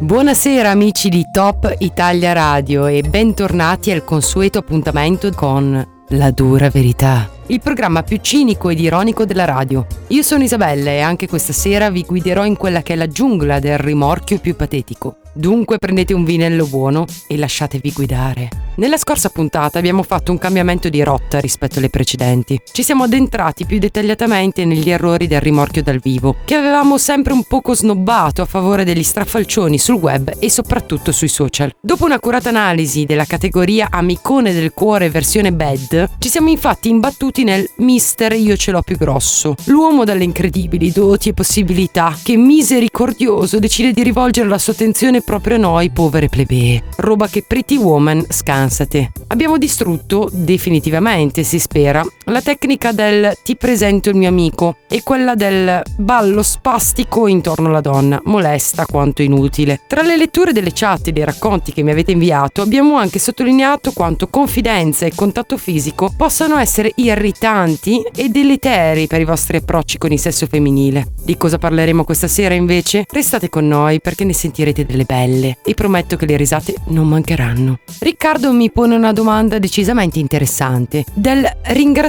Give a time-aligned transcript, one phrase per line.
[0.00, 7.30] Buonasera amici di Top Italia Radio e bentornati al consueto appuntamento con La dura verità,
[7.46, 9.86] il programma più cinico ed ironico della radio.
[10.08, 13.58] Io sono Isabella e anche questa sera vi guiderò in quella che è la giungla
[13.58, 15.16] del rimorchio più patetico.
[15.36, 18.48] Dunque prendete un vinello buono e lasciatevi guidare.
[18.76, 22.60] Nella scorsa puntata abbiamo fatto un cambiamento di rotta rispetto alle precedenti.
[22.72, 27.44] Ci siamo addentrati più dettagliatamente negli errori del rimorchio dal vivo, che avevamo sempre un
[27.44, 31.72] poco snobbato a favore degli straffalcioni sul web e soprattutto sui social.
[31.80, 37.68] Dopo un'accurata analisi della categoria amicone del cuore versione bad, ci siamo infatti imbattuti nel
[37.78, 43.92] mister io ce l'ho più grosso, l'uomo dalle incredibili doti e possibilità che misericordioso decide
[43.92, 46.84] di rivolgere la sua attenzione proprio a noi povere plebee.
[46.96, 49.10] Roba che Pretty Woman scansate.
[49.28, 55.34] Abbiamo distrutto definitivamente, si spera, la tecnica del ti presento il mio amico e quella
[55.34, 59.80] del ballo spastico intorno alla donna, molesta quanto inutile.
[59.86, 63.92] Tra le letture delle chat e dei racconti che mi avete inviato abbiamo anche sottolineato
[63.92, 70.12] quanto confidenza e contatto fisico possano essere irritanti e deleteri per i vostri approcci con
[70.12, 71.06] il sesso femminile.
[71.22, 73.04] Di cosa parleremo questa sera invece?
[73.10, 77.78] Restate con noi perché ne sentirete delle belle e prometto che le risate non mancheranno.
[78.00, 81.04] Riccardo mi pone una domanda decisamente interessante.
[81.12, 81.50] Del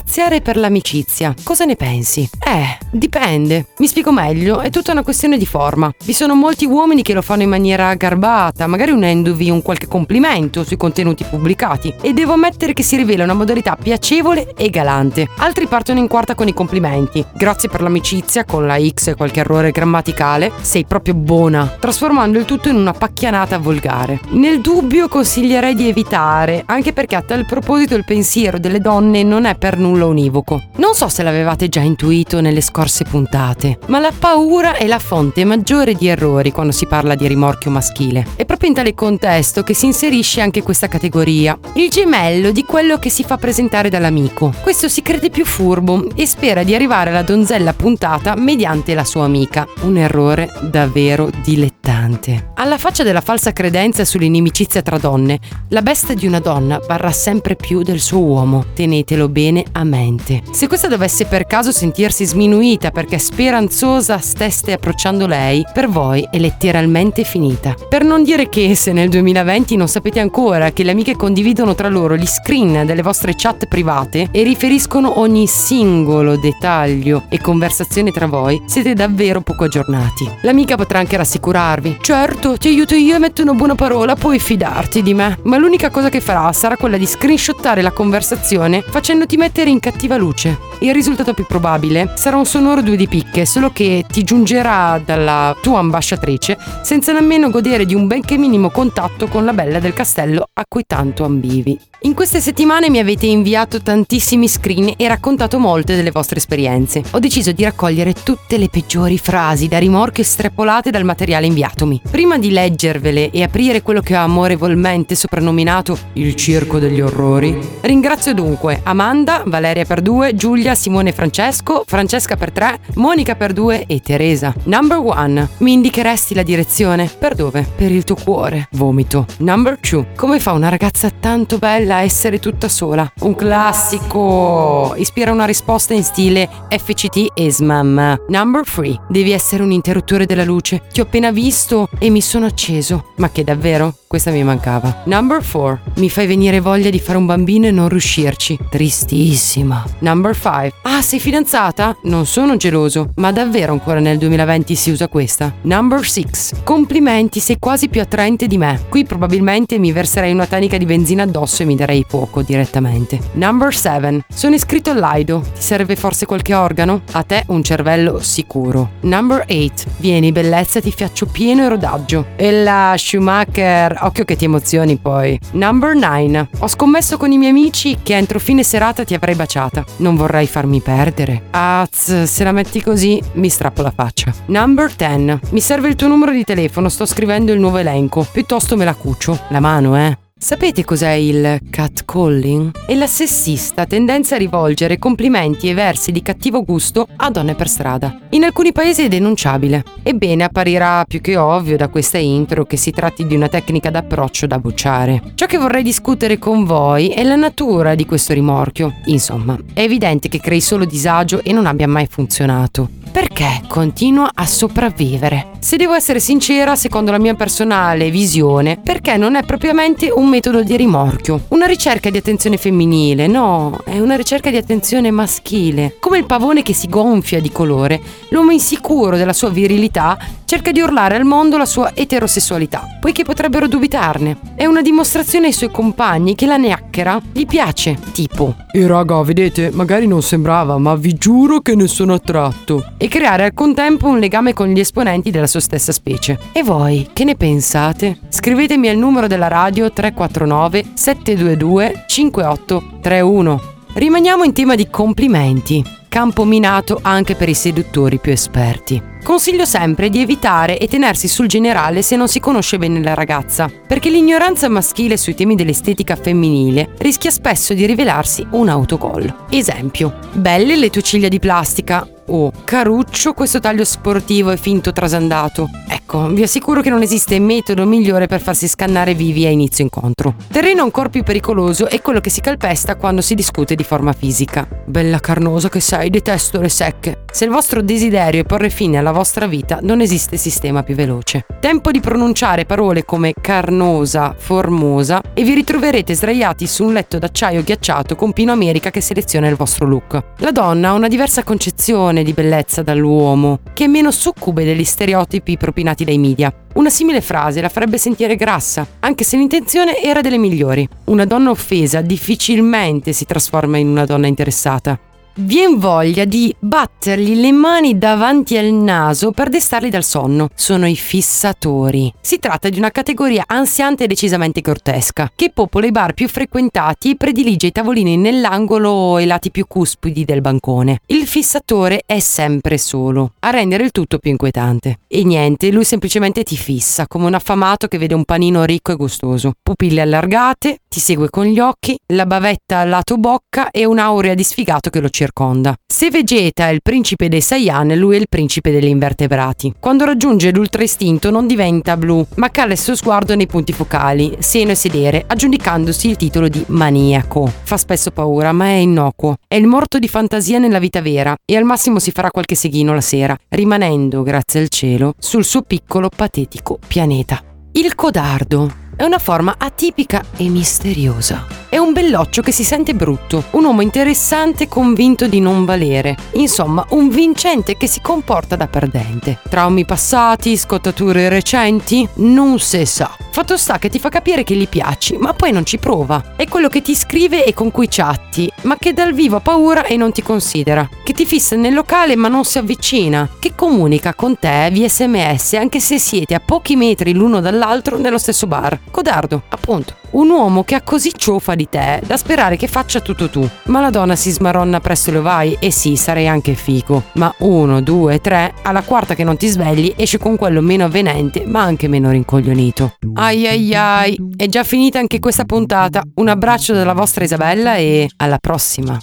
[0.05, 1.33] ringraziare per l'amicizia.
[1.43, 2.29] Cosa ne pensi?
[2.39, 3.65] Eh, dipende.
[3.79, 5.91] Mi spiego meglio, è tutta una questione di forma.
[6.05, 10.63] Vi sono molti uomini che lo fanno in maniera garbata, magari unendovi un qualche complimento
[10.63, 15.27] sui contenuti pubblicati e devo ammettere che si rivela una modalità piacevole e galante.
[15.37, 17.25] Altri partono in quarta con i complimenti.
[17.33, 22.45] Grazie per l'amicizia con la X e qualche errore grammaticale, sei proprio buona, trasformando il
[22.45, 24.19] tutto in una pacchianata volgare.
[24.29, 29.45] Nel dubbio consiglierei di evitare, anche perché a tal proposito il pensiero delle donne non
[29.45, 30.61] è per nulla univoco.
[30.75, 35.43] Non so se l'avevate già intuito nelle scorse puntate, ma la paura è la fonte
[35.45, 38.25] maggiore di errori quando si parla di rimorchio maschile.
[38.35, 42.97] È proprio in tale contesto che si inserisce anche questa categoria, il gemello di quello
[42.97, 44.53] che si fa presentare dall'amico.
[44.61, 49.23] Questo si crede più furbo e spera di arrivare alla donzella puntata mediante la sua
[49.23, 49.67] amica.
[49.81, 52.51] Un errore davvero dilettante.
[52.55, 55.39] Alla faccia della falsa credenza sull'inimicizia tra donne,
[55.69, 58.65] la bestia di una donna varrà sempre più del suo uomo.
[58.73, 60.41] Tenetelo bene a mente.
[60.51, 66.37] Se questa dovesse per caso sentirsi sminuita perché speranzosa steste approcciando lei, per voi è
[66.37, 67.75] letteralmente finita.
[67.87, 71.89] Per non dire che se nel 2020 non sapete ancora che le amiche condividono tra
[71.89, 78.27] loro gli screen delle vostre chat private e riferiscono ogni singolo dettaglio e conversazione tra
[78.27, 80.29] voi, siete davvero poco aggiornati.
[80.41, 81.97] L'amica potrà anche rassicurarvi.
[82.01, 85.37] Certo, ti aiuto io e metto una buona parola, puoi fidarti di me.
[85.43, 90.17] Ma l'unica cosa che farà sarà quella di screenshottare la conversazione facendoti mettere in cattiva
[90.17, 90.57] luce.
[90.79, 95.55] Il risultato più probabile sarà un sonoro due di picche, solo che ti giungerà dalla
[95.61, 100.47] tua ambasciatrice senza nemmeno godere di un benché minimo contatto con la bella del castello
[100.53, 101.79] a cui tanto ambivi.
[102.05, 107.01] In queste settimane mi avete inviato tantissimi screen e raccontato molte delle vostre esperienze.
[107.11, 112.01] Ho deciso di raccogliere tutte le peggiori frasi da rimorchio estrapolate dal materiale inviatomi.
[112.11, 118.35] Prima di leggervele e aprire quello che ho amorevolmente soprannominato il circo degli orrori, ringrazio
[118.35, 124.01] dunque Amanda, Valeria per due, Giulia, Simone Francesco, Francesca per tre, Monica per due e
[124.01, 124.51] Teresa.
[124.63, 127.07] Number one, mi indicheresti la direzione?
[127.07, 127.61] Per dove?
[127.75, 128.67] Per il tuo cuore.
[128.71, 129.27] Vomito.
[129.37, 133.07] Number two, come fa una ragazza tanto bella a essere tutta sola?
[133.19, 134.95] Un classico.
[134.97, 138.23] Ispira una risposta in stile FCT Esmam.
[138.27, 140.81] Number three, devi essere un interruttore della luce.
[140.91, 143.11] Ti ho appena visto e mi sono acceso.
[143.17, 143.93] Ma che davvero?
[144.07, 145.03] Questa mi mancava.
[145.05, 145.91] Number 4.
[145.97, 148.57] Mi fai venire voglia di fare un bambino e non riuscirci.
[148.69, 149.83] Tristissima.
[149.99, 150.54] Number 5.
[150.83, 151.97] Ah, sei fidanzata?
[152.03, 155.53] Non sono geloso, ma davvero ancora nel 2020 si usa questa.
[155.63, 156.25] Number 6.
[156.63, 158.85] Complimenti, sei quasi più attraente di me.
[158.87, 163.19] Qui probabilmente mi verserei una tanica di benzina addosso e mi darei poco direttamente.
[163.33, 164.25] Number 7.
[164.33, 165.41] Sono iscritto all'Aido.
[165.41, 167.01] Ti serve forse qualche organo?
[167.11, 168.91] A te un cervello sicuro.
[169.01, 169.71] Number 8.
[169.97, 172.27] Vieni, bellezza, ti faccio pieno e rodaggio.
[172.37, 175.37] E la Schumacher occhio che ti emozioni poi.
[175.51, 176.47] Number 9.
[176.59, 179.83] Ho scommesso con i miei amici che entro fine serata ti avrei baciata.
[179.97, 181.43] Non vorrei farmi perdere.
[181.51, 184.33] Az, se la metti così mi strappo la faccia.
[184.47, 185.39] Number 10.
[185.51, 188.25] Mi serve il tuo numero di telefono, sto scrivendo il nuovo elenco.
[188.31, 189.39] Piuttosto me la cucio.
[189.49, 190.24] La mano, eh.
[190.45, 192.85] Sapete cos'è il catcalling?
[192.85, 197.67] È la sessista tendenza a rivolgere complimenti e versi di cattivo gusto a donne per
[197.67, 198.19] strada.
[198.29, 199.83] In alcuni paesi è denunciabile.
[200.03, 204.45] Ebbene, apparirà più che ovvio da questa intro che si tratti di una tecnica d'approccio
[204.45, 205.31] da bocciare.
[205.33, 208.97] Ciò che vorrei discutere con voi è la natura di questo rimorchio.
[209.05, 212.87] Insomma, è evidente che crei solo disagio e non abbia mai funzionato.
[213.11, 215.53] Perché continua a sopravvivere?
[215.65, 220.61] Se devo essere sincera, secondo la mia personale visione, perché non è propriamente un metodo
[220.61, 225.95] di rimorchio, una ricerca di attenzione femminile, no, è una ricerca di attenzione maschile.
[225.99, 230.81] Come il pavone che si gonfia di colore, l'uomo insicuro della sua virilità cerca di
[230.81, 234.37] urlare al mondo la sua eterosessualità, poiché potrebbero dubitarne.
[234.53, 239.71] È una dimostrazione ai suoi compagni che la neacchera gli piace, tipo E raga, vedete,
[239.73, 242.93] magari non sembrava, ma vi giuro che ne sono attratto.
[242.97, 246.39] E creare al contempo un legame con gli esponenti della sua stessa specie.
[246.51, 248.19] E voi, che ne pensate?
[248.29, 253.61] Scrivetemi al numero della radio 349 722 5831.
[253.93, 259.13] Rimaniamo in tema di complimenti, campo minato anche per i seduttori più esperti.
[259.25, 263.67] Consiglio sempre di evitare e tenersi sul generale se non si conosce bene la ragazza,
[263.87, 269.47] perché l'ignoranza maschile sui temi dell'estetica femminile rischia spesso di rivelarsi un autogol.
[269.49, 275.69] Esempio, belle le tue ciglia di plastica, o caruccio questo taglio sportivo e finto trasandato.
[275.87, 280.35] Ecco, vi assicuro che non esiste metodo migliore per farsi scannare vivi a inizio incontro.
[280.51, 284.67] Terreno ancora più pericoloso è quello che si calpesta quando si discute di forma fisica.
[284.85, 287.23] Bella carnosa che sei, detesto le secche.
[287.31, 291.45] Se il vostro desiderio è porre fine alla vostra vita, non esiste sistema più veloce.
[291.61, 297.63] Tempo di pronunciare parole come carnosa, formosa e vi ritroverete sdraiati su un letto d'acciaio
[297.63, 300.21] ghiacciato con Pino America che seleziona il vostro look.
[300.39, 305.55] La donna ha una diversa concezione di bellezza dall'uomo, che è meno succube degli stereotipi
[305.55, 306.53] propinati dai media.
[306.73, 310.85] Una simile frase la farebbe sentire grassa, anche se l'intenzione era delle migliori.
[311.05, 314.99] Una donna offesa difficilmente si trasforma in una donna interessata
[315.37, 320.49] vien voglia di battergli le mani davanti al naso per destarli dal sonno.
[320.55, 322.13] Sono i fissatori.
[322.21, 327.11] Si tratta di una categoria ansiante e decisamente grottesca, che popola i bar più frequentati
[327.11, 331.01] e predilige i tavolini nell'angolo o i lati più cuspidi del bancone.
[331.07, 334.99] Il fissatore è sempre solo, a rendere il tutto più inquietante.
[335.07, 338.95] E niente, lui semplicemente ti fissa, come un affamato che vede un panino ricco e
[338.95, 339.53] gustoso.
[339.61, 344.43] Pupille allargate, ti segue con gli occhi, la bavetta al lato bocca e un'aurea di
[344.43, 345.75] sfigato che lo circonda circonda.
[345.85, 349.73] Se Vegeta è il principe dei Saiyan, lui è il principe degli invertebrati.
[349.79, 354.35] Quando raggiunge l'ultra istinto non diventa blu, ma cala il suo sguardo nei punti focali,
[354.39, 357.51] seno e sedere, aggiudicandosi il titolo di maniaco.
[357.63, 359.35] Fa spesso paura, ma è innocuo.
[359.47, 362.93] È il morto di fantasia nella vita vera e al massimo si farà qualche seghino
[362.93, 367.41] la sera, rimanendo, grazie al cielo, sul suo piccolo patetico pianeta.
[367.71, 371.45] Il codardo è una forma atipica e misteriosa.
[371.67, 376.15] È un belloccio che si sente brutto, un uomo interessante convinto di non valere.
[376.33, 379.39] Insomma, un vincente che si comporta da perdente.
[379.49, 383.13] Traumi passati, scottature recenti, non si sa.
[383.29, 386.35] Fatto sta che ti fa capire che gli piaci, ma poi non ci prova.
[386.37, 389.83] È quello che ti scrive e con cui chatti, ma che dal vivo ha paura
[389.83, 390.87] e non ti considera.
[391.03, 393.27] Che ti fissa nel locale ma non si avvicina.
[393.37, 398.17] Che comunica con te via sms anche se siete a pochi metri l'uno dall'altro nello
[398.17, 398.79] stesso bar.
[398.91, 399.95] Codardo, appunto.
[400.11, 403.47] Un uomo che ha così ciofa di te da sperare che faccia tutto tu.
[403.65, 407.03] Ma la donna si smaronna presto lo vai e sì, sarei anche fico.
[407.13, 411.43] Ma uno, due, tre, alla quarta che non ti svegli esce con quello meno avvenente
[411.45, 412.95] ma anche meno rincoglionito.
[413.15, 416.01] Ai ai ai, è già finita anche questa puntata.
[416.15, 418.97] Un abbraccio dalla vostra Isabella e alla prossima.